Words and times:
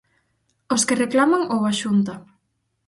Aos 0.71 0.83
que 0.87 0.99
reclaman 1.03 1.43
ou 1.55 1.59
á 1.71 1.73
Xunta? 1.81 2.13